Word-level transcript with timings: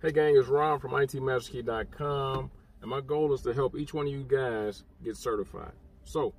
Hey 0.00 0.12
gang, 0.12 0.36
it's 0.36 0.46
Ron 0.46 0.78
from 0.78 0.92
ITMasterKey.com, 0.92 2.52
and 2.82 2.88
my 2.88 3.00
goal 3.00 3.34
is 3.34 3.42
to 3.42 3.52
help 3.52 3.76
each 3.76 3.92
one 3.92 4.06
of 4.06 4.12
you 4.12 4.22
guys 4.22 4.84
get 5.02 5.16
certified. 5.16 5.72
So, 6.04 6.34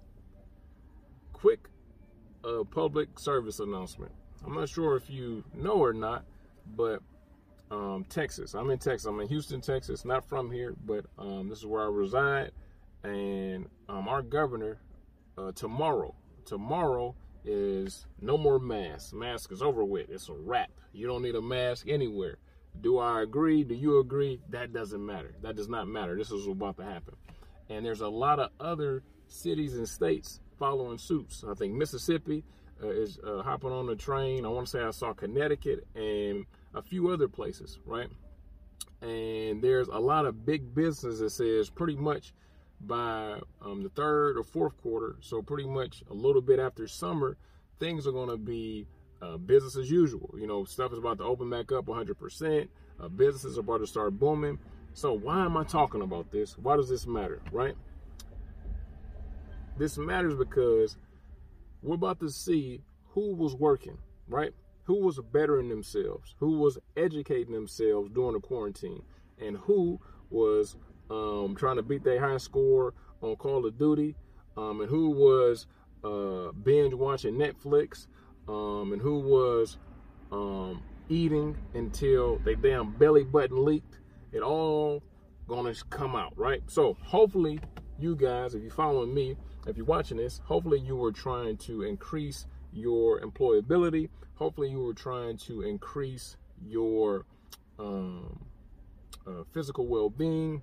quick 1.34 1.68
uh, 2.46 2.64
public 2.64 3.20
service 3.20 3.60
announcement. 3.60 4.14
I'm 4.46 4.56
not 4.56 4.70
sure 4.70 4.96
if 4.96 5.10
you 5.10 5.44
know 5.54 5.74
or 5.74 5.92
not, 5.92 6.24
but 6.74 7.02
um, 7.70 8.06
Texas. 8.08 8.54
I'm 8.54 8.70
in 8.70 8.80
Texas. 8.80 9.06
I'm 9.06 9.20
in 9.20 9.28
Houston, 9.28 9.60
Texas. 9.60 10.06
Not 10.06 10.24
from 10.24 10.50
here, 10.50 10.74
but 10.86 11.06
um, 11.18 11.50
this 11.50 11.58
is 11.58 11.66
where 11.66 11.84
I 11.84 11.90
reside. 11.90 12.52
And 13.04 13.68
um, 13.90 14.08
our 14.08 14.22
governor 14.22 14.78
uh, 15.38 15.52
tomorrow, 15.52 16.16
tomorrow 16.46 17.14
is 17.44 18.06
no 18.22 18.38
more 18.38 18.58
masks. 18.58 19.12
Mask 19.12 19.52
is 19.52 19.62
over 19.62 19.84
with. 19.84 20.10
It's 20.10 20.30
a 20.30 20.34
wrap. 20.34 20.72
You 20.94 21.08
don't 21.08 21.24
need 21.24 21.36
a 21.36 21.42
mask 21.42 21.90
anywhere. 21.90 22.38
Do 22.82 22.98
I 22.98 23.22
agree? 23.22 23.64
Do 23.64 23.76
you 23.76 24.00
agree? 24.00 24.40
That 24.50 24.74
doesn't 24.74 25.06
matter. 25.06 25.34
That 25.42 25.56
does 25.56 25.70
not 25.70 25.88
matter. 25.88 26.16
This 26.16 26.32
is 26.32 26.48
about 26.48 26.78
to 26.78 26.84
happen. 26.84 27.16
And 27.70 27.86
there's 27.86 28.02
a 28.02 28.08
lot 28.08 28.40
of 28.40 28.52
other 28.60 29.04
cities 29.28 29.76
and 29.76 29.88
states 29.88 30.40
following 30.58 30.98
suits. 30.98 31.44
I 31.48 31.54
think 31.54 31.74
Mississippi 31.74 32.44
uh, 32.82 32.90
is 32.90 33.20
uh, 33.20 33.42
hopping 33.42 33.72
on 33.72 33.88
the 33.88 33.96
train. 33.96 34.46
I 34.46 34.50
want 34.50 34.68
to 34.68 34.72
say 34.72 34.82
I 34.82 34.92
saw 34.92 35.14
Connecticut 35.14 35.86
and 35.96 36.46
a 36.74 36.82
few 36.82 37.10
other 37.10 37.28
places, 37.28 37.80
right? 37.86 38.10
And 39.02 39.62
there's 39.62 39.88
a 39.88 40.00
lot 40.00 40.26
of 40.26 40.46
big 40.46 40.74
business 40.74 41.20
that 41.20 41.30
says 41.30 41.70
pretty 41.70 41.96
much 41.96 42.34
by 42.82 43.40
um, 43.62 43.84
the 43.84 43.90
third 43.90 44.38
or 44.38 44.44
fourth 44.44 44.78
quarter, 44.82 45.16
so 45.22 45.42
pretty 45.42 45.68
much 45.68 46.04
a 46.10 46.14
little 46.14 46.42
bit 46.42 46.60
after 46.60 46.88
summer, 46.88 47.38
things 47.80 48.08
are 48.08 48.12
going 48.12 48.30
to 48.30 48.38
be 48.38 48.86
uh, 49.22 49.38
business 49.38 49.76
as 49.76 49.90
usual. 49.90 50.34
You 50.38 50.48
know, 50.48 50.64
stuff 50.64 50.92
is 50.92 51.00
about 51.00 51.18
to 51.20 51.24
open 51.24 51.50
back 51.50 51.72
up 51.72 51.86
100%. 51.86 52.68
Uh, 53.00 53.08
businesses 53.08 53.58
are 53.58 53.62
about 53.62 53.80
to 53.80 53.88
start 53.88 54.20
booming. 54.20 54.60
So 54.94 55.14
why 55.14 55.46
am 55.46 55.56
I 55.56 55.64
talking 55.64 56.02
about 56.02 56.32
this? 56.32 56.58
Why 56.58 56.76
does 56.76 56.90
this 56.90 57.08
matter, 57.08 57.42
right? 57.52 57.76
This 59.78 59.98
matters 59.98 60.36
because 60.36 60.98
we're 61.82 61.96
about 61.96 62.20
to 62.20 62.30
see 62.30 62.82
who 63.12 63.36
was 63.36 63.56
working, 63.56 63.98
right? 64.28 64.54
Who 64.84 65.06
was 65.06 65.20
bettering 65.32 65.70
themselves, 65.70 66.36
who 66.40 66.58
was 66.58 66.78
educating 66.98 67.54
themselves 67.54 68.10
during 68.14 68.34
the 68.34 68.40
quarantine, 68.40 69.04
and 69.40 69.58
who 69.58 70.00
was 70.30 70.76
um, 71.10 71.56
trying 71.58 71.78
to 71.78 71.84
beat 71.84 72.04
their 72.04 72.20
high 72.20 72.38
score 72.38 72.94
on 73.22 73.36
Call 73.36 73.66
of 73.66 73.78
Duty, 73.78 74.16
um, 74.58 74.82
and 74.82 74.90
who 74.90 75.12
was 75.12 75.68
uh, 76.04 76.52
binge 76.52 76.94
watching 76.94 77.36
Netflix, 77.36 78.08
um, 78.50 78.92
and 78.94 79.02
who 79.02 79.20
was 79.20 79.78
um, 80.32 80.82
eating 81.08 81.56
until 81.76 82.40
they 82.40 82.56
damn 82.56 82.92
belly 82.94 83.24
button 83.24 83.64
leaked. 83.64 84.00
It 84.32 84.42
all 84.42 85.04
gonna 85.48 85.74
come 85.90 86.16
out, 86.16 86.34
right? 86.38 86.62
So 86.68 86.98
hopefully 87.02 87.60
you 88.00 88.16
guys, 88.16 88.56
if 88.56 88.62
you're 88.62 88.72
following 88.72 89.14
me, 89.14 89.36
if 89.68 89.78
you're 89.78 89.86
watching 89.86 90.18
this, 90.18 90.42
hopefully 90.44 90.80
you 90.80 90.96
were 90.96 91.12
trying 91.12 91.58
to 91.58 91.84
increase 91.84 92.48
your 92.72 93.22
employability. 93.22 94.10
Hopefully 94.36 94.70
you 94.70 94.82
were 94.82 94.94
trying 94.94 95.38
to 95.38 95.62
increase 95.62 96.38
your 96.66 97.26
um, 97.78 98.40
uh, 99.28 99.44
physical 99.52 99.88
well-being, 99.88 100.62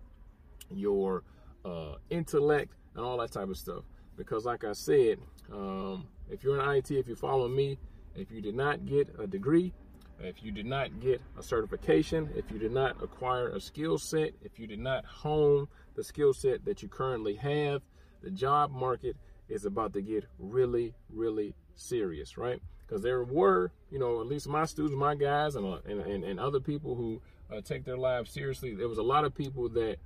your 0.71 1.23
uh, 1.65 1.95
intellect, 2.11 2.73
and 2.95 3.05
all 3.05 3.19
that 3.19 3.33
type 3.33 3.49
of 3.49 3.57
stuff. 3.57 3.85
Because 4.17 4.45
like 4.45 4.65
I 4.65 4.73
said, 4.73 5.19
um, 5.53 6.07
if 6.31 6.43
you're 6.43 6.61
in 6.61 6.77
IT, 6.77 6.91
if 6.91 7.09
you 7.09 7.17
follow 7.17 7.49
me, 7.49 7.79
if 8.15 8.31
you 8.31 8.41
did 8.41 8.55
not 8.55 8.87
get 8.87 9.15
a 9.19 9.27
degree, 9.27 9.73
if 10.21 10.43
you 10.43 10.51
did 10.51 10.67
not 10.67 11.01
get 11.01 11.21
a 11.39 11.43
certification, 11.43 12.31
if 12.35 12.51
you 12.51 12.59
did 12.59 12.73
not 12.73 13.03
acquire 13.03 13.49
a 13.49 13.61
skill 13.61 13.99
set, 13.99 14.33
if 14.43 14.59
you 14.59 14.67
did 14.67 14.79
not 14.79 15.05
hone 15.05 15.69
the 15.95 16.03
skill 16.03 16.33
set 16.33 16.65
that 16.65 16.83
you 16.83 16.89
currently 16.89 17.35
have, 17.35 17.83
the 18.23 18.31
job 18.31 18.71
market 18.73 19.17
is 19.49 19.65
about 19.65 19.93
to 19.93 20.03
get 20.03 20.25
really, 20.39 20.95
really 21.11 21.55
serious, 21.75 22.37
right? 22.39 22.61
Because 22.87 23.03
there 23.03 23.25
were, 23.25 23.71
you 23.91 23.99
know, 23.99 24.21
at 24.21 24.27
least 24.27 24.49
my 24.49 24.65
students, 24.65 24.97
my 24.97 25.15
guys, 25.15 25.55
and 25.57 25.67
uh, 25.67 25.79
and, 25.87 26.01
and, 26.01 26.25
and, 26.25 26.41
other 26.41 26.61
people 26.61 26.95
who 26.95 27.21
uh, 27.53 27.61
take 27.61 27.85
their 27.85 27.97
lives 27.97 28.31
seriously. 28.31 28.75
There 28.75 28.89
was 28.89 28.99
a 28.99 29.03
lot 29.03 29.25
of 29.25 29.35
people 29.35 29.69
that 29.71 29.97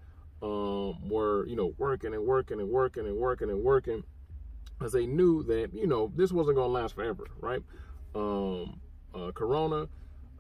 um, 0.43 1.09
were, 1.09 1.47
you 1.47 1.57
know, 1.57 1.75
working 1.79 2.15
and 2.15 2.25
working 2.25 2.61
and 2.61 2.69
working 2.69 3.07
and 3.07 3.17
working 3.17 3.51
and 3.51 3.63
working 3.63 4.03
because 4.81 4.95
they 4.95 5.05
knew 5.05 5.43
that, 5.43 5.75
you 5.75 5.87
know, 5.87 6.11
this 6.17 6.33
wasn't 6.33 6.57
going 6.57 6.69
to 6.69 6.73
last 6.73 6.95
forever, 6.95 7.27
right? 7.41 7.63
Um, 8.15 8.81
uh, 9.15 9.31
corona 9.33 9.89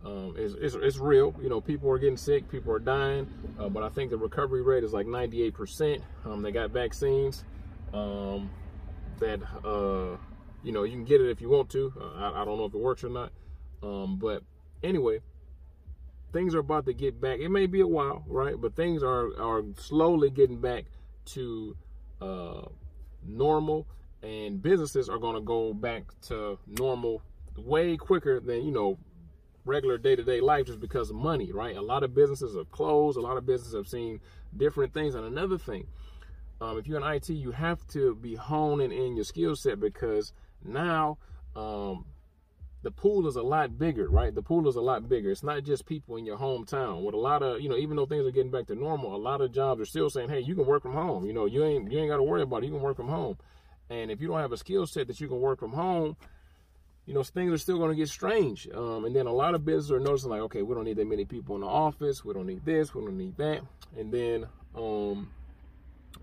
um, 0.02 0.34
is, 0.38 0.98
real. 0.98 1.34
You 1.42 1.50
know, 1.50 1.60
people 1.60 1.90
are 1.90 1.98
getting 1.98 2.16
sick, 2.16 2.48
people 2.48 2.72
are 2.72 2.78
dying, 2.78 3.30
uh, 3.58 3.68
but 3.68 3.82
I 3.82 3.90
think 3.90 4.10
the 4.10 4.16
recovery 4.16 4.62
rate 4.62 4.82
is 4.82 4.94
like 4.94 5.06
98%. 5.06 6.00
Um, 6.24 6.40
they 6.40 6.52
got 6.52 6.70
vaccines 6.70 7.44
um, 7.92 8.50
that, 9.18 9.40
uh, 9.62 10.16
you 10.62 10.72
know, 10.72 10.84
you 10.84 10.92
can 10.92 11.04
get 11.04 11.20
it 11.20 11.28
if 11.28 11.42
you 11.42 11.50
want 11.50 11.68
to. 11.70 11.92
Uh, 12.00 12.32
I, 12.32 12.40
I, 12.40 12.44
don't 12.46 12.56
know 12.56 12.64
if 12.64 12.72
it 12.72 12.80
works 12.80 13.04
or 13.04 13.10
not. 13.10 13.32
Um, 13.82 14.18
but 14.18 14.42
anyway, 14.82 15.20
things 16.32 16.54
are 16.54 16.60
about 16.60 16.86
to 16.86 16.94
get 16.94 17.20
back. 17.20 17.40
It 17.40 17.50
may 17.50 17.66
be 17.66 17.80
a 17.80 17.86
while, 17.86 18.24
right? 18.26 18.58
But 18.58 18.74
things 18.74 19.02
are, 19.02 19.38
are 19.38 19.62
slowly 19.76 20.30
getting 20.30 20.62
back 20.62 20.86
to 21.26 21.76
uh, 22.22 22.62
normal 23.22 23.86
and 24.22 24.62
businesses 24.62 25.08
are 25.08 25.18
going 25.18 25.34
to 25.34 25.40
go 25.40 25.72
back 25.72 26.04
to 26.22 26.58
normal 26.66 27.22
way 27.56 27.96
quicker 27.96 28.40
than 28.40 28.62
you 28.62 28.70
know 28.70 28.98
regular 29.64 29.98
day-to-day 29.98 30.40
life 30.40 30.66
just 30.66 30.80
because 30.80 31.10
of 31.10 31.16
money 31.16 31.52
right? 31.52 31.76
A 31.76 31.82
lot 31.82 32.02
of 32.02 32.14
businesses 32.14 32.56
are 32.56 32.64
closed. 32.64 33.16
A 33.16 33.20
lot 33.20 33.36
of 33.36 33.46
businesses 33.46 33.74
have 33.74 33.88
seen 33.88 34.20
different 34.56 34.94
things. 34.94 35.14
And 35.14 35.24
another 35.24 35.58
thing 35.58 35.86
um, 36.60 36.78
if 36.78 36.86
you're 36.86 37.00
in 37.00 37.14
it 37.14 37.28
you 37.28 37.52
have 37.52 37.86
to 37.88 38.14
be 38.16 38.34
honing 38.34 38.92
in 38.92 39.16
your 39.16 39.24
skill 39.24 39.56
set 39.56 39.80
because 39.80 40.32
now 40.64 41.18
um, 41.56 42.06
the 42.82 42.90
pool 42.90 43.26
is 43.26 43.36
a 43.36 43.42
lot 43.42 43.78
bigger 43.78 44.08
right? 44.08 44.34
The 44.34 44.42
pool 44.42 44.68
is 44.68 44.76
a 44.76 44.80
lot 44.80 45.08
bigger. 45.08 45.30
It's 45.30 45.42
not 45.42 45.62
just 45.64 45.86
people 45.86 46.16
in 46.16 46.24
your 46.24 46.38
hometown. 46.38 47.02
With 47.02 47.14
a 47.14 47.18
lot 47.18 47.42
of 47.42 47.60
you 47.60 47.68
know 47.68 47.76
even 47.76 47.96
though 47.96 48.06
things 48.06 48.26
are 48.26 48.30
getting 48.30 48.50
back 48.50 48.66
to 48.68 48.74
normal 48.74 49.14
a 49.14 49.18
lot 49.18 49.40
of 49.40 49.52
jobs 49.52 49.80
are 49.80 49.86
still 49.86 50.10
saying 50.10 50.30
hey 50.30 50.40
you 50.40 50.54
can 50.54 50.66
work 50.66 50.82
from 50.82 50.94
home. 50.94 51.26
You 51.26 51.34
know 51.34 51.44
you 51.46 51.64
ain't 51.64 51.92
you 51.92 51.98
ain't 51.98 52.10
got 52.10 52.16
to 52.16 52.22
worry 52.22 52.42
about 52.42 52.62
it. 52.62 52.66
You 52.66 52.72
can 52.72 52.82
work 52.82 52.96
from 52.96 53.08
home 53.08 53.36
and 53.90 54.10
if 54.10 54.20
you 54.20 54.28
don't 54.28 54.38
have 54.38 54.52
a 54.52 54.56
skill 54.56 54.86
set 54.86 55.08
that 55.08 55.20
you 55.20 55.28
can 55.28 55.40
work 55.40 55.58
from 55.58 55.72
home, 55.72 56.16
you 57.06 57.14
know, 57.14 57.24
things 57.24 57.52
are 57.52 57.58
still 57.58 57.78
going 57.78 57.90
to 57.90 57.96
get 57.96 58.08
strange. 58.08 58.68
Um, 58.72 59.04
and 59.04 59.14
then 59.14 59.26
a 59.26 59.32
lot 59.32 59.54
of 59.54 59.64
businesses 59.64 59.90
are 59.90 59.98
noticing 59.98 60.30
like, 60.30 60.42
okay, 60.42 60.62
we 60.62 60.74
don't 60.74 60.84
need 60.84 60.96
that 60.96 61.08
many 61.08 61.24
people 61.24 61.56
in 61.56 61.62
the 61.62 61.66
office. 61.66 62.24
We 62.24 62.32
don't 62.32 62.46
need 62.46 62.64
this. 62.64 62.94
We 62.94 63.02
don't 63.02 63.18
need 63.18 63.36
that. 63.38 63.62
And 63.98 64.12
then, 64.12 64.46
um, 64.76 65.30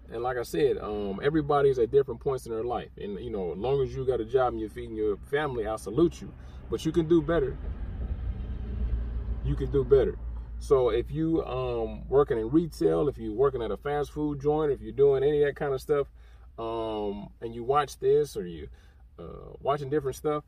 and 0.10 0.24
like 0.24 0.38
I 0.38 0.44
said, 0.44 0.78
um, 0.78 1.20
everybody's 1.22 1.78
at 1.78 1.92
different 1.92 2.22
points 2.22 2.46
in 2.46 2.54
their 2.54 2.64
life. 2.64 2.92
And, 2.98 3.20
you 3.20 3.30
know, 3.30 3.52
as 3.52 3.58
long 3.58 3.82
as 3.82 3.94
you 3.94 4.06
got 4.06 4.22
a 4.22 4.26
job 4.26 4.54
and 4.54 4.62
you're 4.62 4.70
feeding 4.70 4.96
your 4.96 5.18
family, 5.18 5.68
I 5.68 5.76
salute 5.76 6.22
you. 6.22 6.32
But 6.70 6.86
you 6.86 6.94
can 6.94 7.08
do 7.08 7.22
better. 7.22 7.58
You 9.44 9.56
can 9.56 9.72
do 9.72 9.84
better. 9.84 10.18
So 10.60 10.90
if 10.90 11.12
you 11.12 11.46
um 11.46 12.08
working 12.10 12.38
in 12.38 12.50
retail, 12.50 13.08
if 13.08 13.18
you're 13.18 13.34
working 13.34 13.62
at 13.62 13.72
a 13.72 13.78
fast 13.78 14.12
food 14.12 14.42
joint, 14.42 14.72
if 14.72 14.82
you're 14.82 14.92
doing 14.92 15.24
any 15.24 15.42
of 15.42 15.48
that 15.48 15.56
kind 15.56 15.74
of 15.74 15.82
stuff, 15.82 16.08
um, 16.58 17.30
and 17.42 17.54
you 17.54 17.64
watch 17.64 17.98
this 18.00 18.36
or 18.36 18.46
you 18.46 18.68
uh, 19.20 19.54
watching 19.62 19.90
different 19.90 20.16
stuff, 20.16 20.44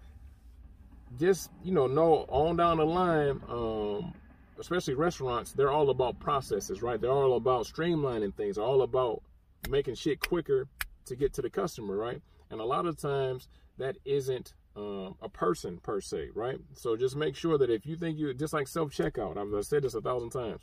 just 1.17 1.51
you 1.63 1.71
know, 1.71 1.87
know 1.87 2.25
on 2.29 2.57
down 2.57 2.77
the 2.77 2.85
line, 2.85 3.41
um, 3.49 4.13
especially 4.59 4.93
restaurants, 4.93 5.51
they're 5.53 5.71
all 5.71 5.89
about 5.89 6.19
processes, 6.19 6.81
right? 6.81 6.99
They're 6.99 7.11
all 7.11 7.35
about 7.35 7.65
streamlining 7.65 8.35
things. 8.35 8.55
They're 8.55 8.65
all 8.65 8.81
about 8.81 9.21
making 9.69 9.95
shit 9.95 10.19
quicker 10.19 10.67
to 11.05 11.15
get 11.15 11.33
to 11.33 11.41
the 11.41 11.49
customer, 11.49 11.95
right? 11.95 12.21
And 12.49 12.59
a 12.59 12.65
lot 12.65 12.85
of 12.85 12.97
times 12.97 13.47
that 13.77 13.97
isn't 14.05 14.53
um, 14.75 15.15
a 15.21 15.29
person 15.29 15.77
per 15.77 16.01
se, 16.01 16.29
right? 16.35 16.59
So 16.73 16.95
just 16.95 17.15
make 17.15 17.35
sure 17.35 17.57
that 17.57 17.69
if 17.69 17.85
you 17.85 17.95
think 17.95 18.17
you 18.17 18.33
just 18.33 18.53
like 18.53 18.67
self 18.67 18.91
checkout, 18.91 19.37
I've 19.37 19.65
said 19.65 19.83
this 19.83 19.95
a 19.95 20.01
thousand 20.01 20.29
times. 20.29 20.61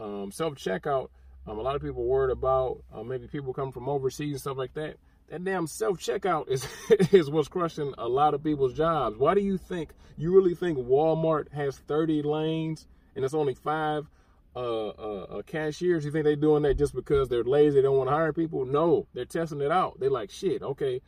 Um, 0.00 0.30
self 0.30 0.54
checkout 0.54 1.08
um, 1.48 1.58
a 1.58 1.62
lot 1.62 1.76
of 1.76 1.82
people 1.82 2.04
worried 2.04 2.30
about 2.30 2.82
uh, 2.92 3.02
maybe 3.02 3.26
people 3.26 3.54
come 3.54 3.72
from 3.72 3.88
overseas 3.88 4.32
and 4.32 4.40
stuff 4.40 4.58
like 4.58 4.74
that. 4.74 4.96
That 5.30 5.44
damn 5.44 5.66
self 5.66 5.98
checkout 5.98 6.48
is 6.48 6.66
is 7.12 7.30
what's 7.30 7.48
crushing 7.48 7.94
a 7.96 8.08
lot 8.08 8.34
of 8.34 8.44
people's 8.44 8.74
jobs. 8.74 9.16
Why 9.16 9.34
do 9.34 9.40
you 9.40 9.56
think 9.56 9.90
you 10.16 10.34
really 10.34 10.54
think 10.54 10.78
Walmart 10.78 11.52
has 11.52 11.78
30 11.78 12.22
lanes 12.22 12.86
and 13.16 13.24
it's 13.24 13.34
only 13.34 13.54
five 13.54 14.06
uh, 14.54 14.88
uh, 14.88 15.26
uh, 15.30 15.42
cashiers? 15.42 16.04
You 16.04 16.10
think 16.10 16.24
they're 16.24 16.36
doing 16.36 16.62
that 16.64 16.74
just 16.74 16.94
because 16.94 17.28
they're 17.28 17.44
lazy, 17.44 17.76
they 17.76 17.82
don't 17.82 17.96
want 17.96 18.10
to 18.10 18.14
hire 18.14 18.32
people? 18.32 18.66
No, 18.66 19.06
they're 19.14 19.24
testing 19.24 19.60
it 19.60 19.72
out. 19.72 19.98
They're 20.00 20.10
like, 20.10 20.30
shit, 20.30 20.62
okay, 20.62 21.00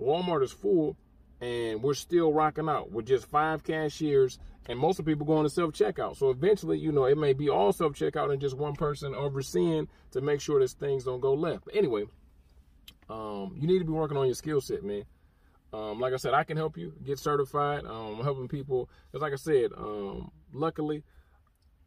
Walmart 0.00 0.42
is 0.42 0.52
full 0.52 0.96
and 1.40 1.82
we're 1.82 1.94
still 1.94 2.32
rocking 2.32 2.68
out 2.68 2.90
with 2.90 3.06
just 3.06 3.26
five 3.26 3.62
cashiers 3.62 4.38
and 4.68 4.78
most 4.78 4.98
of 4.98 5.04
the 5.04 5.12
people 5.12 5.26
going 5.26 5.44
to 5.44 5.50
self 5.50 5.72
checkout. 5.72 6.16
So 6.16 6.30
eventually, 6.30 6.78
you 6.78 6.92
know, 6.92 7.04
it 7.04 7.18
may 7.18 7.32
be 7.32 7.48
all 7.48 7.72
self 7.72 7.92
checkout 7.92 8.32
and 8.32 8.40
just 8.40 8.56
one 8.56 8.74
person 8.74 9.14
overseeing 9.14 9.88
to 10.12 10.20
make 10.20 10.40
sure 10.40 10.60
that 10.60 10.70
things 10.70 11.04
don't 11.04 11.20
go 11.20 11.34
left. 11.34 11.66
But 11.66 11.76
anyway, 11.76 12.04
um, 13.08 13.56
you 13.60 13.66
need 13.66 13.78
to 13.78 13.84
be 13.84 13.92
working 13.92 14.16
on 14.16 14.26
your 14.26 14.34
skill 14.34 14.60
set, 14.60 14.82
man. 14.82 15.04
Um, 15.72 16.00
like 16.00 16.12
I 16.12 16.16
said, 16.16 16.32
I 16.34 16.44
can 16.44 16.56
help 16.56 16.76
you 16.78 16.94
get 17.04 17.18
certified. 17.18 17.84
Um, 17.84 18.20
helping 18.22 18.48
people 18.48 18.88
because, 19.12 19.22
like 19.22 19.32
I 19.32 19.36
said, 19.36 19.70
um, 19.76 20.30
luckily, 20.52 21.04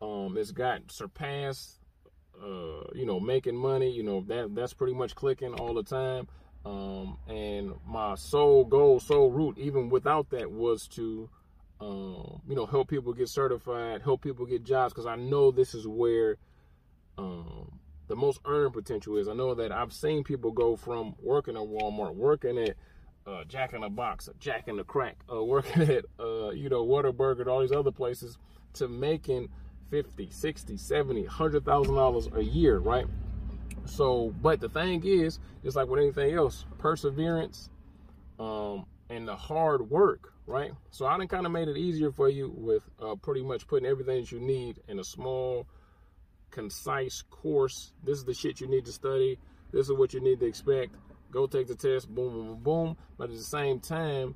Um, 0.02 0.38
it's 0.38 0.52
got 0.52 0.90
surpassed, 0.92 1.82
uh, 2.42 2.88
you 2.96 3.06
know, 3.06 3.20
making 3.20 3.58
money. 3.58 3.92
You 3.92 4.04
know 4.04 4.22
that 4.28 4.56
that's 4.56 4.74
pretty 4.74 4.94
much 4.94 5.14
clicking 5.14 5.54
all 5.56 5.74
the 5.74 5.84
time. 5.84 6.28
Um, 6.66 7.18
and 7.28 7.74
my 7.88 8.16
sole 8.16 8.66
goal, 8.66 9.00
sole 9.00 9.32
root, 9.32 9.58
even 9.58 9.90
without 9.90 10.30
that, 10.32 10.52
was 10.52 10.88
to, 10.90 11.30
um, 11.80 12.42
you 12.48 12.56
know, 12.56 12.66
help 12.66 12.90
people 12.90 13.14
get 13.14 13.30
certified, 13.30 14.02
help 14.02 14.22
people 14.22 14.46
get 14.46 14.64
jobs, 14.64 14.94
because 14.94 15.06
I 15.06 15.16
know 15.16 15.52
this 15.52 15.74
is 15.74 15.88
where 15.88 16.38
um, 17.18 17.80
the 18.08 18.16
most 18.16 18.40
earning 18.46 18.74
potential 18.74 19.18
is. 19.18 19.28
I 19.28 19.34
know 19.34 19.56
that 19.56 19.72
I've 19.72 19.94
seen 19.94 20.24
people 20.24 20.52
go 20.52 20.76
from 20.76 21.16
working 21.22 21.56
at 21.56 21.62
Walmart, 21.62 22.16
working 22.16 22.58
at 22.58 22.76
uh, 23.26 23.44
Jack 23.48 23.74
in 23.74 23.82
the 23.82 23.90
Box, 23.90 24.30
Jack 24.40 24.68
in 24.68 24.76
the 24.76 24.84
Crack, 24.84 25.18
uh, 25.32 25.44
working 25.44 25.84
at, 25.84 26.06
uh, 26.20 26.50
you 26.50 26.70
know, 26.70 26.86
Whataburger, 26.86 27.42
and 27.42 27.50
all 27.50 27.62
these 27.62 27.72
other 27.72 27.92
places, 27.92 28.38
to 28.74 28.88
making 28.88 29.50
50, 29.90 30.30
60, 30.30 30.78
70, 30.78 31.24
$100,000 31.24 32.38
a 32.38 32.44
year, 32.44 32.78
right? 32.80 33.08
So, 33.90 34.34
but 34.42 34.60
the 34.60 34.70
thing 34.70 35.04
is, 35.06 35.40
just 35.64 35.76
like 35.76 35.88
with 35.88 36.00
anything 36.00 36.34
else, 36.34 36.66
perseverance 36.78 37.70
um, 38.40 38.86
and 39.10 39.28
the 39.28 39.36
hard 39.36 39.90
work, 39.90 40.34
right? 40.46 40.72
So 40.92 41.06
I 41.06 41.18
done 41.18 41.28
kind 41.28 41.46
of 41.46 41.52
made 41.52 41.68
it 41.68 41.78
easier 41.78 42.12
for 42.12 42.30
you 42.30 42.54
with 42.56 42.84
uh, 43.02 43.16
pretty 43.16 43.44
much 43.44 43.68
putting 43.68 43.90
everything 43.90 44.22
that 44.22 44.32
you 44.32 44.40
need 44.40 44.80
in 44.88 45.00
a 45.00 45.04
small, 45.04 45.68
concise 46.52 47.24
course. 47.30 47.92
This 48.04 48.20
is 48.20 48.26
the 48.26 48.34
shit 48.34 48.62
you 48.62 48.68
need 48.68 48.86
to 48.86 48.92
study. 48.92 49.38
This 49.72 49.88
is 49.88 49.94
what 49.94 50.14
you 50.14 50.22
need 50.22 50.40
to 50.40 50.46
expect. 50.46 50.96
Go 51.32 51.46
take 51.46 51.68
the 51.68 51.76
test, 51.76 52.08
boom, 52.08 52.34
boom, 52.34 52.48
boom, 52.48 52.64
boom. 52.64 52.98
But 53.18 53.30
at 53.30 53.36
the 53.36 53.44
same 53.44 53.80
time, 53.80 54.36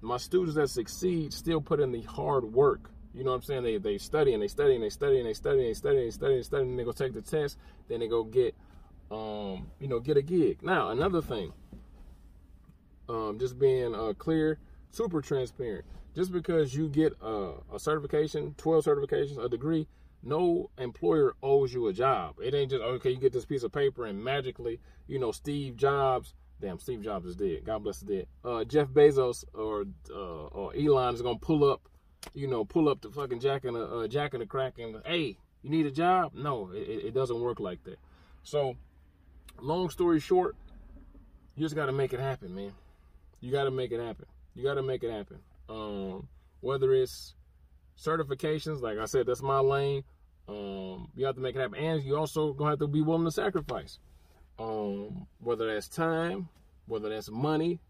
my 0.00 0.16
students 0.16 0.56
that 0.56 0.68
succeed 0.68 1.32
still 1.32 1.60
put 1.60 1.80
in 1.80 1.92
the 1.92 2.02
hard 2.02 2.44
work. 2.44 2.90
You 3.14 3.22
know 3.22 3.30
what 3.30 3.36
I'm 3.36 3.42
saying? 3.42 3.62
They 3.62 3.78
they 3.78 3.98
study 3.98 4.34
and 4.34 4.42
they 4.42 4.48
study 4.48 4.74
and 4.74 4.82
they 4.82 4.90
study 4.90 5.18
and 5.18 5.26
they 5.26 5.32
study 5.34 5.58
and 5.58 5.68
they 5.68 5.72
study 5.74 5.98
and 5.98 6.06
they 6.06 6.10
study 6.10 6.32
and 6.32 6.38
they 6.38 6.42
study 6.42 6.62
and 6.62 6.78
they 6.78 6.84
go 6.84 6.92
take 6.92 7.12
the 7.12 7.22
test. 7.22 7.58
Then 7.88 8.00
they 8.00 8.08
go 8.08 8.24
get 8.24 8.56
um, 9.10 9.70
you 9.78 9.88
know, 9.88 10.00
get 10.00 10.16
a 10.16 10.22
gig. 10.22 10.62
Now, 10.62 10.90
another 10.90 11.20
thing, 11.20 11.52
um, 13.08 13.38
just 13.38 13.58
being 13.58 13.94
uh, 13.94 14.12
clear, 14.16 14.58
super 14.90 15.20
transparent. 15.20 15.84
Just 16.14 16.32
because 16.32 16.74
you 16.74 16.88
get 16.88 17.12
a, 17.20 17.54
a 17.72 17.78
certification, 17.78 18.54
12 18.56 18.84
certifications, 18.84 19.44
a 19.44 19.48
degree, 19.48 19.88
no 20.22 20.70
employer 20.78 21.34
owes 21.42 21.74
you 21.74 21.88
a 21.88 21.92
job. 21.92 22.36
It 22.42 22.54
ain't 22.54 22.70
just, 22.70 22.82
okay, 22.82 23.10
you 23.10 23.18
get 23.18 23.32
this 23.32 23.44
piece 23.44 23.62
of 23.62 23.72
paper 23.72 24.06
and 24.06 24.22
magically, 24.22 24.80
you 25.06 25.18
know, 25.18 25.32
Steve 25.32 25.76
Jobs, 25.76 26.34
damn, 26.60 26.78
Steve 26.78 27.02
Jobs 27.02 27.26
is 27.26 27.36
dead. 27.36 27.64
God 27.64 27.82
bless 27.82 27.98
the 27.98 28.14
dead. 28.14 28.26
Uh, 28.44 28.64
Jeff 28.64 28.88
Bezos 28.88 29.44
or, 29.54 29.84
uh, 30.10 30.46
or 30.46 30.74
Elon 30.76 31.14
is 31.14 31.22
going 31.22 31.38
to 31.38 31.44
pull 31.44 31.68
up, 31.68 31.88
you 32.32 32.46
know, 32.46 32.64
pull 32.64 32.88
up 32.88 33.02
the 33.02 33.10
fucking 33.10 33.40
jack 33.40 33.64
and 33.64 33.76
a 33.76 33.84
uh, 33.84 34.08
jack 34.08 34.34
and 34.34 34.42
a 34.42 34.46
crack 34.46 34.78
and, 34.78 34.96
hey, 35.04 35.36
you 35.62 35.70
need 35.70 35.86
a 35.86 35.90
job? 35.90 36.32
No, 36.34 36.70
it, 36.72 37.06
it 37.06 37.14
doesn't 37.14 37.40
work 37.40 37.58
like 37.58 37.82
that. 37.84 37.98
So 38.44 38.76
long 39.60 39.90
story 39.90 40.20
short, 40.20 40.56
you 41.56 41.64
just 41.64 41.74
got 41.74 41.86
to 41.86 41.92
make 41.92 42.12
it 42.12 42.20
happen, 42.20 42.54
man. 42.54 42.72
You 43.40 43.52
got 43.52 43.64
to 43.64 43.70
make 43.70 43.92
it 43.92 44.00
happen. 44.00 44.26
You 44.54 44.64
got 44.64 44.74
to 44.74 44.82
make 44.82 45.02
it 45.02 45.10
happen. 45.10 45.38
Um, 45.68 46.28
whether 46.60 46.92
it's 46.92 47.34
certifications, 47.98 48.80
like 48.80 48.98
I 48.98 49.04
said, 49.04 49.26
that's 49.26 49.42
my 49.42 49.60
lane. 49.60 50.04
Um, 50.48 51.08
you 51.14 51.24
have 51.26 51.36
to 51.36 51.40
make 51.40 51.56
it 51.56 51.60
happen, 51.60 51.78
and 51.78 52.02
you 52.02 52.16
also 52.16 52.52
gonna 52.52 52.70
have 52.70 52.78
to 52.80 52.86
be 52.86 53.00
willing 53.00 53.24
to 53.24 53.30
sacrifice. 53.30 53.98
Um, 54.58 55.26
whether 55.38 55.72
that's 55.72 55.88
time, 55.88 56.48
whether 56.86 57.08
that's 57.08 57.30
money, 57.30 57.80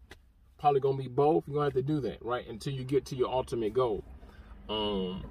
probably 0.57 0.79
gonna 0.79 0.97
be 0.97 1.07
both. 1.07 1.43
You're 1.47 1.55
gonna 1.55 1.65
have 1.65 1.73
to 1.73 1.81
do 1.81 1.99
that, 2.01 2.23
right? 2.23 2.47
Until 2.47 2.73
you 2.73 2.85
get 2.85 3.05
to 3.07 3.15
your 3.15 3.29
ultimate 3.29 3.73
goal. 3.73 4.03
Um, 4.69 5.25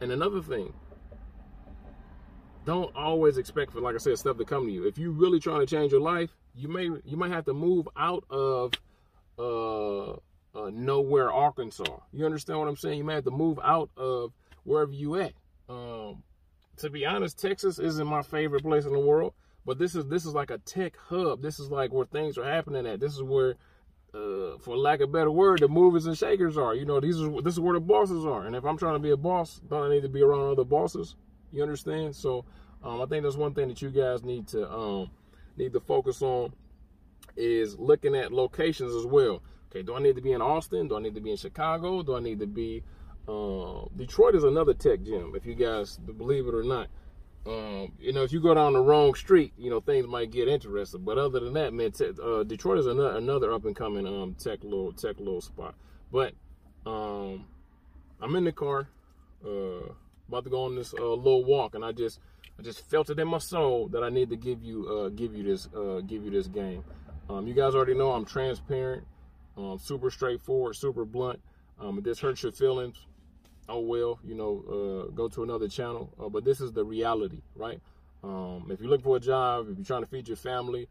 and 0.00 0.12
another 0.12 0.40
thing, 0.40 0.72
don't 2.64 2.94
always 2.96 3.38
expect 3.38 3.72
for 3.72 3.80
like 3.80 3.94
I 3.94 3.98
said 3.98 4.18
stuff 4.18 4.38
to 4.38 4.44
come 4.44 4.66
to 4.66 4.72
you. 4.72 4.86
If 4.86 4.98
you 4.98 5.10
really 5.10 5.40
trying 5.40 5.60
to 5.60 5.66
change 5.66 5.92
your 5.92 6.00
life, 6.00 6.30
you 6.54 6.68
may 6.68 6.88
you 7.04 7.16
might 7.16 7.30
have 7.30 7.44
to 7.46 7.54
move 7.54 7.88
out 7.96 8.24
of 8.30 8.72
uh, 9.38 10.12
uh 10.12 10.70
nowhere 10.72 11.32
Arkansas. 11.32 11.98
You 12.12 12.24
understand 12.24 12.58
what 12.58 12.68
I'm 12.68 12.76
saying? 12.76 12.98
You 12.98 13.04
may 13.04 13.14
have 13.14 13.24
to 13.24 13.30
move 13.30 13.58
out 13.62 13.90
of 13.96 14.32
wherever 14.64 14.92
you 14.92 15.16
at. 15.16 15.32
Um 15.68 16.22
to 16.78 16.90
be 16.90 17.06
honest, 17.06 17.38
Texas 17.38 17.78
isn't 17.78 18.06
my 18.06 18.22
favorite 18.22 18.62
place 18.62 18.84
in 18.84 18.92
the 18.92 18.98
world, 18.98 19.34
but 19.64 19.78
this 19.78 19.94
is 19.94 20.06
this 20.06 20.26
is 20.26 20.34
like 20.34 20.50
a 20.50 20.58
tech 20.58 20.96
hub. 21.08 21.42
This 21.42 21.58
is 21.58 21.70
like 21.70 21.92
where 21.92 22.06
things 22.06 22.38
are 22.38 22.44
happening 22.44 22.86
at. 22.86 23.00
This 23.00 23.14
is 23.14 23.22
where 23.22 23.56
uh, 24.14 24.56
for 24.58 24.76
lack 24.76 25.00
of 25.00 25.12
better 25.12 25.30
word, 25.30 25.60
the 25.60 25.68
movers 25.68 26.06
and 26.06 26.16
shakers 26.16 26.56
are. 26.56 26.74
You 26.74 26.84
know, 26.84 27.00
these 27.00 27.20
are 27.20 27.42
this 27.42 27.54
is 27.54 27.60
where 27.60 27.74
the 27.74 27.80
bosses 27.80 28.24
are. 28.24 28.46
And 28.46 28.54
if 28.54 28.64
I'm 28.64 28.78
trying 28.78 28.94
to 28.94 29.00
be 29.00 29.10
a 29.10 29.16
boss, 29.16 29.60
don't 29.68 29.90
I 29.90 29.94
need 29.94 30.02
to 30.02 30.08
be 30.08 30.22
around 30.22 30.52
other 30.52 30.64
bosses? 30.64 31.16
You 31.54 31.62
understand? 31.62 32.14
So 32.16 32.44
um, 32.82 33.00
I 33.00 33.06
think 33.06 33.22
that's 33.24 33.36
one 33.36 33.54
thing 33.54 33.68
that 33.68 33.80
you 33.80 33.90
guys 33.90 34.22
need 34.22 34.48
to 34.48 34.70
um, 34.70 35.10
need 35.56 35.72
to 35.72 35.80
focus 35.80 36.22
on 36.22 36.52
is 37.36 37.78
looking 37.78 38.14
at 38.14 38.32
locations 38.32 38.94
as 38.94 39.06
well. 39.06 39.42
Okay, 39.70 39.82
do 39.82 39.94
I 39.94 40.00
need 40.00 40.16
to 40.16 40.22
be 40.22 40.32
in 40.32 40.42
Austin? 40.42 40.88
Do 40.88 40.96
I 40.96 41.00
need 41.00 41.14
to 41.14 41.20
be 41.20 41.30
in 41.30 41.36
Chicago? 41.36 42.02
Do 42.02 42.16
I 42.16 42.20
need 42.20 42.38
to 42.40 42.46
be 42.46 42.84
uh, 43.26 43.86
Detroit 43.96 44.34
is 44.34 44.44
another 44.44 44.74
tech 44.74 45.02
gym, 45.02 45.32
if 45.34 45.46
you 45.46 45.54
guys 45.54 45.96
believe 45.96 46.46
it 46.46 46.54
or 46.54 46.62
not. 46.62 46.88
Um, 47.46 47.92
you 47.98 48.12
know, 48.12 48.22
if 48.22 48.32
you 48.32 48.40
go 48.40 48.54
down 48.54 48.72
the 48.72 48.80
wrong 48.80 49.14
street, 49.14 49.52
you 49.58 49.70
know 49.70 49.80
things 49.80 50.06
might 50.06 50.30
get 50.30 50.48
interesting. 50.48 51.02
But 51.04 51.18
other 51.18 51.40
than 51.40 51.52
that, 51.54 51.72
man, 51.72 51.92
uh, 52.22 52.42
Detroit 52.44 52.78
is 52.78 52.86
another, 52.86 53.16
another 53.16 53.52
up 53.52 53.64
and 53.64 53.76
coming 53.76 54.06
um, 54.06 54.34
tech 54.34 54.62
little 54.62 54.92
tech 54.92 55.18
little 55.18 55.40
spot. 55.40 55.74
But 56.10 56.32
um, 56.86 57.46
I'm 58.20 58.34
in 58.36 58.44
the 58.44 58.52
car. 58.52 58.88
Uh, 59.44 59.92
about 60.28 60.44
to 60.44 60.50
go 60.50 60.64
on 60.64 60.74
this 60.74 60.94
uh, 60.94 61.14
little 61.14 61.44
walk, 61.44 61.74
and 61.74 61.84
I 61.84 61.92
just 61.92 62.20
I 62.58 62.62
just 62.62 62.88
felt 62.88 63.10
it 63.10 63.18
in 63.18 63.28
my 63.28 63.38
soul 63.38 63.88
that 63.88 64.02
I 64.02 64.08
need 64.08 64.30
to 64.30 64.36
give 64.36 64.62
you 64.62 64.86
uh, 64.86 65.08
give 65.10 65.34
you 65.34 65.42
this 65.42 65.68
uh, 65.74 66.00
give 66.00 66.24
you 66.24 66.30
this 66.30 66.46
game. 66.46 66.84
Um, 67.28 67.46
you 67.46 67.54
guys 67.54 67.74
already 67.74 67.94
know 67.94 68.12
I'm 68.12 68.24
transparent, 68.24 69.04
um, 69.56 69.78
super 69.78 70.10
straightforward, 70.10 70.76
super 70.76 71.04
blunt. 71.04 71.40
Um, 71.80 71.98
if 71.98 72.04
this 72.04 72.20
hurts 72.20 72.42
your 72.42 72.52
feelings, 72.52 72.96
oh 73.68 73.80
well, 73.80 74.18
you 74.24 74.34
know, 74.34 74.62
uh, 75.08 75.10
go 75.12 75.28
to 75.28 75.42
another 75.42 75.68
channel. 75.68 76.12
Uh, 76.20 76.28
but 76.28 76.44
this 76.44 76.60
is 76.60 76.72
the 76.72 76.84
reality, 76.84 77.42
right? 77.56 77.80
Um, 78.22 78.68
if 78.70 78.80
you're 78.80 78.88
looking 78.88 79.04
for 79.04 79.16
a 79.16 79.20
job, 79.20 79.68
if 79.70 79.76
you're 79.76 79.84
trying 79.84 80.02
to 80.02 80.08
feed 80.08 80.28
your 80.28 80.36
family, 80.36 80.88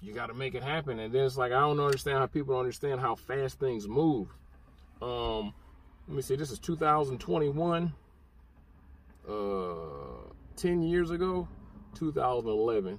you 0.00 0.12
got 0.12 0.26
to 0.26 0.34
make 0.34 0.54
it 0.54 0.62
happen. 0.62 0.98
And 0.98 1.12
then 1.12 1.24
it's 1.24 1.36
like 1.36 1.52
I 1.52 1.60
don't 1.60 1.80
understand 1.80 2.18
how 2.18 2.26
people 2.26 2.54
don't 2.54 2.60
understand 2.60 3.00
how 3.00 3.14
fast 3.14 3.58
things 3.58 3.88
move. 3.88 4.28
Um, 5.00 5.54
let 6.06 6.16
me 6.16 6.22
see. 6.22 6.36
This 6.36 6.50
is 6.50 6.58
2021 6.58 7.92
uh, 9.28 10.32
10 10.56 10.82
years 10.82 11.10
ago, 11.10 11.48
2011. 11.94 12.98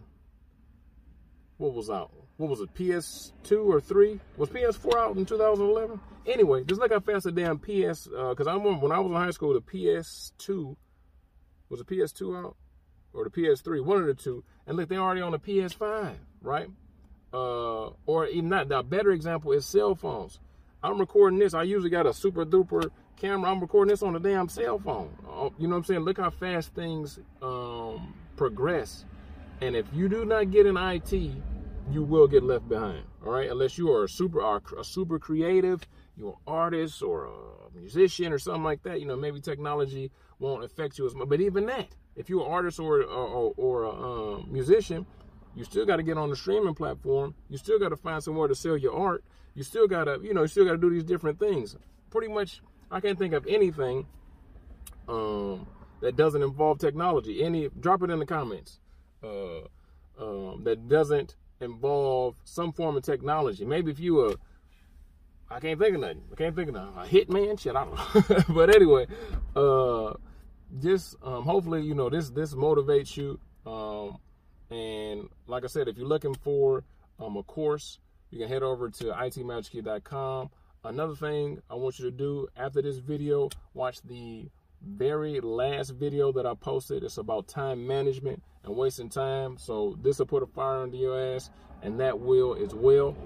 What 1.58 1.74
was 1.74 1.89
out? 1.89 2.12
What 2.38 2.50
was 2.50 2.62
it? 2.62 2.74
PS2 2.74 3.65
or 3.65 3.82
3? 3.82 4.20
Was 4.38 4.50
PS4 4.50 4.96
out 4.96 5.18
in 5.18 5.25
2011? 5.25 6.00
Anyway, 6.25 6.63
just 6.63 6.80
look 6.80 6.94
how 6.94 7.00
fast 7.00 7.25
the 7.25 7.32
damn 7.32 7.58
PS, 7.58 8.08
because 8.08 8.48
uh, 8.48 8.51
I 8.51 8.53
remember 8.53 8.80
when 8.80 8.92
I 8.92 9.00
was 9.00 9.12
in 9.12 9.18
high 9.18 9.32
school, 9.32 9.53
the 9.53 9.62
PS2, 9.62 10.75
was 11.70 11.80
the 11.80 11.86
PS2 11.86 12.46
out? 12.46 12.56
Or 13.13 13.24
the 13.24 13.30
PS3, 13.30 13.84
one 13.84 13.98
of 13.98 14.06
the 14.06 14.13
two. 14.13 14.44
And 14.68 14.77
look, 14.77 14.88
they're 14.88 15.00
already 15.00 15.22
on 15.22 15.32
the 15.32 15.39
PS5, 15.39 16.13
right? 16.42 16.68
Uh, 17.34 17.89
or 18.06 18.27
even 18.27 18.50
not. 18.50 18.70
The 18.70 18.84
better 18.84 19.12
example 19.12 19.51
is 19.51 19.65
cell 19.65 19.96
phones. 19.96 20.39
I'm 20.81 20.98
recording 20.98 21.39
this. 21.39 21.53
I 21.53 21.63
usually 21.63 21.89
got 21.89 22.05
a 22.05 22.13
super 22.13 22.45
duper 22.45 22.89
camera. 23.17 23.51
I'm 23.51 23.59
recording 23.59 23.91
this 23.91 24.01
on 24.01 24.15
a 24.15 24.19
damn 24.19 24.48
cell 24.48 24.79
phone. 24.79 25.13
Uh, 25.29 25.50
you 25.57 25.67
know 25.67 25.75
what 25.75 25.79
I'm 25.79 25.83
saying? 25.83 26.00
Look 26.01 26.19
how 26.19 26.29
fast 26.29 26.74
things 26.74 27.19
um, 27.41 28.13
progress. 28.38 29.03
And 29.59 29.75
if 29.75 29.86
you 29.93 30.07
do 30.07 30.24
not 30.24 30.51
get 30.51 30.65
an 30.65 30.77
IT, 30.77 31.12
you 31.91 32.03
will 32.03 32.27
get 32.27 32.43
left 32.43 32.69
behind. 32.69 33.03
All 33.25 33.33
right, 33.33 33.50
unless 33.50 33.77
you 33.77 33.91
are 33.91 34.05
a 34.05 34.09
super 34.09 34.39
a 34.39 34.83
super 34.83 35.19
creative, 35.19 35.86
you're 36.15 36.29
an 36.29 36.36
artist 36.48 37.03
or 37.03 37.25
a 37.25 37.77
musician 37.77 38.31
or 38.31 38.39
something 38.39 38.63
like 38.63 38.81
that. 38.83 39.01
You 39.01 39.05
know, 39.05 39.17
maybe 39.17 39.41
technology 39.41 40.12
won't 40.39 40.63
affect 40.63 40.98
you 40.98 41.05
as 41.05 41.13
much. 41.13 41.27
But 41.27 41.41
even 41.41 41.65
that, 41.65 41.89
if 42.15 42.29
you're 42.29 42.45
an 42.45 42.50
artist 42.50 42.79
or 42.79 43.03
or, 43.03 43.53
or 43.57 43.83
a 43.83 43.91
um, 43.91 44.48
musician, 44.50 45.05
you 45.56 45.63
still 45.63 45.86
got 45.86 45.98
to 45.98 46.03
get 46.03 46.18
on 46.18 46.29
the 46.29 46.36
streaming 46.36 46.75
platform. 46.75 47.36
You 47.50 47.58
still 47.58 47.79
got 47.79 47.89
to 47.89 47.98
find 47.98 48.24
somewhere 48.24 48.48
to 48.48 48.56
sell 48.56 48.77
your 48.77 48.96
art. 48.96 49.24
You 49.56 49.63
still 49.63 49.88
got 49.88 50.06
to, 50.06 50.20
you 50.22 50.34
know, 50.34 50.44
you 50.44 50.48
still 50.48 50.65
got 50.65 50.72
to 50.72 50.77
do 50.77 50.89
these 50.89 51.03
different 51.03 51.39
things. 51.39 51.75
Pretty 52.12 52.32
much 52.32 52.62
I 52.91 53.00
can't 53.00 53.18
think 53.18 53.34
of 53.34 53.46
anything 53.48 54.06
um, 55.08 55.68
that 56.01 56.15
doesn't 56.15 56.41
involve 56.41 56.79
technology. 56.79 57.44
Any 57.44 57.70
drop 57.79 58.03
it 58.03 58.10
in 58.10 58.20
the 58.20 58.25
comments 58.25 58.79
uh, 59.24 59.62
um, 60.20 60.63
that 60.63 60.88
doesn't 60.88 61.36
involve 61.62 62.36
some 62.46 62.72
form 62.72 62.96
of 62.96 63.03
technology. 63.03 63.65
Maybe 63.65 63.91
if 63.91 64.00
you 64.00 64.20
are, 64.22 64.36
I 65.51 65.60
can't 65.60 65.79
think 65.79 65.96
of 65.96 66.01
nothing. 66.01 66.24
I 66.32 66.36
can't 66.36 66.56
think 66.56 66.70
of 66.70 66.75
nothing. 66.75 66.94
A 66.96 67.25
hitman, 67.25 67.60
shit. 67.60 67.75
I 67.75 67.86
don't 67.86 68.29
know. 68.29 68.44
but 68.53 68.74
anyway, 68.74 69.08
uh, 69.56 70.13
just 70.79 71.15
um, 71.24 71.44
hopefully 71.44 71.82
you 71.82 71.96
know 71.96 72.10
this 72.10 72.29
this 72.29 72.53
motivates 72.53 73.18
you. 73.18 73.39
Um, 73.65 74.18
and 74.72 75.30
like 75.48 75.64
I 75.64 75.68
said, 75.68 75.88
if 75.88 75.98
you're 75.98 76.08
looking 76.08 76.36
for 76.36 76.84
um, 77.20 77.38
a 77.38 77.44
course, 77.44 78.00
you 78.32 78.40
can 78.40 78.48
head 78.48 78.64
over 78.64 78.90
to 78.90 79.06
ITMasterKey.com. 79.06 80.50
Another 80.84 81.16
thing 81.16 81.62
I 81.70 81.76
want 81.76 82.00
you 82.00 82.06
to 82.06 82.12
do 82.12 82.48
after 82.56 82.82
this 82.82 82.98
video, 82.98 83.50
watch 83.74 84.02
the 84.04 84.50
very 84.82 85.42
last 85.42 85.90
video 85.90 86.32
that 86.32 86.46
I 86.46 86.54
posted. 86.54 87.04
It's 87.04 87.18
about 87.18 87.48
time 87.48 87.86
management 87.86 88.42
and 88.64 88.76
wasting 88.76 89.10
time. 89.10 89.58
So 89.58 89.98
this 90.02 90.20
will 90.20 90.26
put 90.26 90.44
a 90.44 90.48
fire 90.48 90.84
under 90.84 90.96
your 90.96 91.36
ass, 91.36 91.50
and 91.82 92.00
that 92.00 92.20
will 92.20 92.56
as 92.56 92.74
well. 92.74 93.18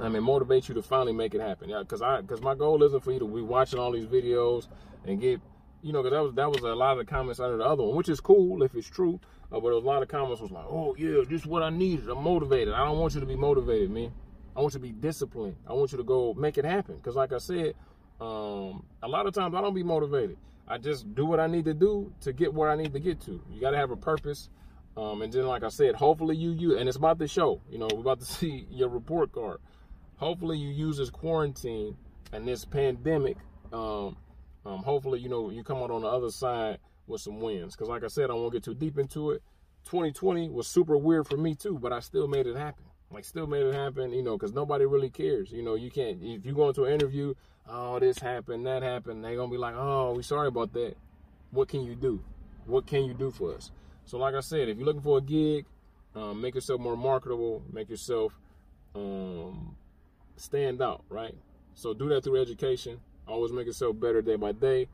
I 0.00 0.08
mean, 0.08 0.24
motivate 0.24 0.68
you 0.68 0.74
to 0.74 0.82
finally 0.82 1.12
make 1.12 1.34
it 1.34 1.40
happen. 1.40 1.68
Yeah, 1.68 1.80
because 1.80 2.02
I 2.02 2.20
because 2.20 2.40
my 2.40 2.54
goal 2.54 2.82
isn't 2.82 3.04
for 3.04 3.12
you 3.12 3.20
to 3.20 3.28
be 3.28 3.42
watching 3.42 3.78
all 3.78 3.92
these 3.92 4.06
videos 4.06 4.66
and 5.04 5.20
get 5.20 5.40
you 5.82 5.92
know, 5.92 6.02
because 6.02 6.14
that 6.14 6.22
was 6.22 6.34
that 6.34 6.50
was 6.50 6.62
a 6.62 6.74
lot 6.74 6.92
of 6.92 6.98
the 6.98 7.10
comments 7.10 7.40
under 7.40 7.56
the 7.56 7.64
other 7.64 7.82
one, 7.82 7.96
which 7.96 8.08
is 8.08 8.20
cool 8.20 8.62
if 8.62 8.74
it's 8.74 8.88
true. 8.88 9.20
Uh, 9.50 9.60
but 9.60 9.72
a 9.72 9.78
lot 9.78 10.02
of 10.02 10.08
comments 10.08 10.40
was 10.40 10.50
like, 10.50 10.64
"Oh 10.64 10.94
yeah, 10.96 11.22
this 11.28 11.42
is 11.42 11.46
what 11.46 11.62
I 11.62 11.70
needed. 11.70 12.08
I'm 12.08 12.22
motivated. 12.22 12.72
I 12.72 12.84
don't 12.84 12.98
want 12.98 13.14
you 13.14 13.20
to 13.20 13.26
be 13.26 13.36
motivated, 13.36 13.90
man. 13.90 14.12
I 14.56 14.60
want 14.60 14.74
you 14.74 14.80
to 14.80 14.86
be 14.86 14.92
disciplined. 14.92 15.56
I 15.66 15.72
want 15.72 15.92
you 15.92 15.98
to 15.98 16.04
go 16.04 16.34
make 16.34 16.56
it 16.56 16.64
happen." 16.64 16.96
Because 16.96 17.16
like 17.16 17.32
I 17.32 17.38
said, 17.38 17.74
um, 18.20 18.84
a 19.02 19.08
lot 19.08 19.26
of 19.26 19.34
times 19.34 19.54
I 19.54 19.60
don't 19.60 19.74
be 19.74 19.82
motivated. 19.82 20.36
I 20.68 20.78
just 20.78 21.14
do 21.14 21.26
what 21.26 21.40
I 21.40 21.48
need 21.48 21.64
to 21.66 21.74
do 21.74 22.12
to 22.20 22.32
get 22.32 22.54
where 22.54 22.70
I 22.70 22.76
need 22.76 22.92
to 22.92 23.00
get 23.00 23.20
to. 23.22 23.42
You 23.52 23.60
got 23.60 23.72
to 23.72 23.76
have 23.76 23.90
a 23.90 23.96
purpose. 23.96 24.48
Um, 24.96 25.22
and 25.22 25.32
then, 25.32 25.46
like 25.46 25.64
I 25.64 25.68
said, 25.68 25.94
hopefully 25.94 26.36
you 26.36 26.52
you 26.52 26.78
and 26.78 26.88
it's 26.88 26.96
about 26.96 27.18
the 27.18 27.26
show. 27.26 27.60
You 27.70 27.78
know, 27.78 27.88
we're 27.92 28.00
about 28.00 28.20
to 28.20 28.26
see 28.40 28.66
your 28.70 28.88
report 28.88 29.32
card. 29.32 29.58
Hopefully 30.16 30.56
you 30.56 30.68
use 30.68 30.98
this 30.98 31.10
quarantine 31.10 31.96
and 32.32 32.46
this 32.46 32.64
pandemic. 32.64 33.36
Um, 33.72 34.16
um, 34.64 34.82
hopefully, 34.82 35.20
you 35.20 35.28
know, 35.28 35.50
you 35.50 35.64
come 35.64 35.78
out 35.78 35.90
on 35.90 36.02
the 36.02 36.08
other 36.08 36.30
side 36.30 36.78
with 37.06 37.20
some 37.20 37.40
wins. 37.40 37.74
Because, 37.74 37.88
like 37.88 38.04
I 38.04 38.08
said, 38.08 38.30
I 38.30 38.34
won't 38.34 38.52
get 38.52 38.64
too 38.64 38.74
deep 38.74 38.98
into 38.98 39.30
it. 39.30 39.42
2020 39.84 40.50
was 40.50 40.68
super 40.68 40.96
weird 40.96 41.26
for 41.26 41.36
me 41.36 41.54
too, 41.54 41.78
but 41.78 41.92
I 41.92 42.00
still 42.00 42.28
made 42.28 42.46
it 42.46 42.56
happen. 42.56 42.84
Like, 43.10 43.24
still 43.24 43.46
made 43.46 43.66
it 43.66 43.74
happen, 43.74 44.12
you 44.12 44.22
know, 44.22 44.38
because 44.38 44.52
nobody 44.52 44.86
really 44.86 45.10
cares. 45.10 45.50
You 45.50 45.62
know, 45.62 45.74
you 45.74 45.90
can't, 45.90 46.18
if 46.22 46.46
you 46.46 46.54
go 46.54 46.68
into 46.68 46.84
an 46.84 46.94
interview, 46.94 47.34
oh, 47.68 47.98
this 47.98 48.18
happened, 48.18 48.66
that 48.66 48.82
happened, 48.82 49.24
they're 49.24 49.36
going 49.36 49.50
to 49.50 49.54
be 49.54 49.58
like, 49.58 49.74
oh, 49.76 50.14
we 50.16 50.22
sorry 50.22 50.48
about 50.48 50.72
that. 50.74 50.94
What 51.50 51.68
can 51.68 51.82
you 51.82 51.94
do? 51.94 52.22
What 52.64 52.86
can 52.86 53.04
you 53.04 53.12
do 53.12 53.30
for 53.30 53.54
us? 53.54 53.70
So, 54.06 54.18
like 54.18 54.34
I 54.34 54.40
said, 54.40 54.68
if 54.68 54.78
you're 54.78 54.86
looking 54.86 55.02
for 55.02 55.18
a 55.18 55.22
gig, 55.22 55.66
um, 56.14 56.40
make 56.40 56.54
yourself 56.54 56.80
more 56.80 56.96
marketable, 56.96 57.62
make 57.72 57.90
yourself 57.90 58.38
um, 58.94 59.76
stand 60.36 60.80
out, 60.80 61.04
right? 61.08 61.34
So, 61.74 61.92
do 61.92 62.08
that 62.10 62.24
through 62.24 62.40
education. 62.40 63.00
Always 63.28 63.52
make 63.52 63.66
yourself 63.66 63.98
better 63.98 64.20
day 64.22 64.36
by 64.36 64.52
day. 64.52 64.88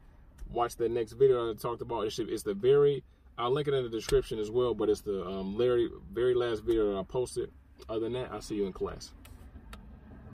Watch 0.51 0.77
the 0.77 0.89
next 0.89 1.13
video 1.13 1.51
I 1.51 1.55
talked 1.55 1.83
about. 1.83 2.03
It's 2.03 2.43
the 2.43 2.55
very, 2.55 3.03
I'll 3.37 3.51
link 3.51 3.69
it 3.69 3.75
in 3.75 3.83
the 3.83 3.91
description 3.91 4.39
as 4.39 4.51
well, 4.51 4.75
but 4.75 4.89
it's 4.89 5.01
the 5.01 5.25
um, 5.27 5.57
very, 5.57 5.89
very 6.13 6.35
last 6.35 6.63
video 6.65 6.93
that 6.93 6.99
I 6.99 7.03
posted. 7.03 7.51
Other 7.89 8.01
than 8.01 8.13
that, 8.15 8.33
I'll 8.33 8.41
see 8.41 8.57
you 8.57 8.67
in 8.67 8.73
class. 8.73 9.13